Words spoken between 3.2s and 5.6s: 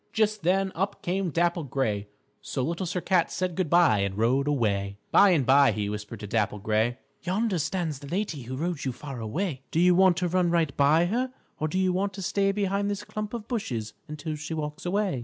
said good by and rode away. By and